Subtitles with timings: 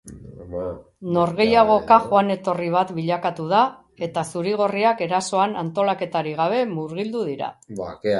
[1.17, 3.59] Norgehiagoka joan etorri bat bilakatu da
[4.09, 7.53] eta zuri-gorriak erasoan antolaketarik gabe murgildu dira.